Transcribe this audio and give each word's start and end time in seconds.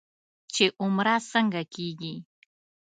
چې 0.53 0.65
عمره 0.81 1.15
څنګه 1.31 1.61
کېږي. 1.73 2.15